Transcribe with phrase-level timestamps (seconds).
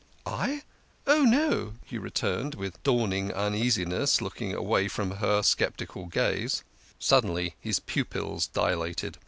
[0.25, 0.63] "I?
[1.05, 6.63] Oh, no," he returned, with dawning uneasiness, looking away from her sceptical gaze.
[6.97, 9.19] Suddenly his pupils dilated.